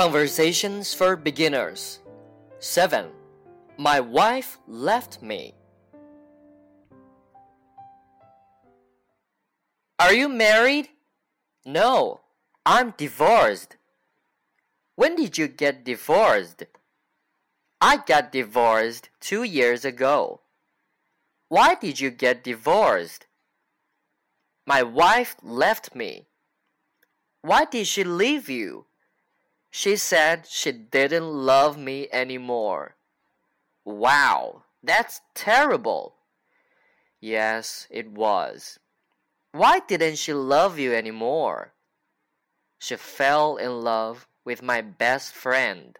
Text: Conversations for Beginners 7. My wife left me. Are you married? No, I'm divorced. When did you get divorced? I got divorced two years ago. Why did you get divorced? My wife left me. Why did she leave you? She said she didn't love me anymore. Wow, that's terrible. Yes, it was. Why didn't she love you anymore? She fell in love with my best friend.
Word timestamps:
Conversations 0.00 0.94
for 0.94 1.14
Beginners 1.14 2.00
7. 2.58 3.10
My 3.76 4.00
wife 4.00 4.56
left 4.66 5.20
me. 5.20 5.52
Are 9.98 10.14
you 10.14 10.30
married? 10.30 10.88
No, 11.66 12.22
I'm 12.64 12.94
divorced. 12.96 13.76
When 14.96 15.16
did 15.16 15.36
you 15.36 15.48
get 15.48 15.84
divorced? 15.84 16.64
I 17.78 17.98
got 17.98 18.32
divorced 18.32 19.10
two 19.20 19.42
years 19.42 19.84
ago. 19.84 20.40
Why 21.50 21.74
did 21.74 22.00
you 22.00 22.08
get 22.08 22.42
divorced? 22.42 23.26
My 24.66 24.82
wife 24.82 25.36
left 25.42 25.94
me. 25.94 26.28
Why 27.42 27.66
did 27.66 27.86
she 27.86 28.02
leave 28.02 28.48
you? 28.48 28.86
She 29.70 29.96
said 29.96 30.46
she 30.48 30.72
didn't 30.72 31.30
love 31.30 31.78
me 31.78 32.08
anymore. 32.10 32.96
Wow, 33.84 34.64
that's 34.82 35.20
terrible. 35.34 36.16
Yes, 37.20 37.86
it 37.88 38.10
was. 38.10 38.80
Why 39.52 39.78
didn't 39.78 40.16
she 40.16 40.32
love 40.32 40.78
you 40.78 40.92
anymore? 40.92 41.72
She 42.78 42.96
fell 42.96 43.56
in 43.56 43.82
love 43.82 44.26
with 44.44 44.62
my 44.62 44.80
best 44.80 45.32
friend. 45.32 45.98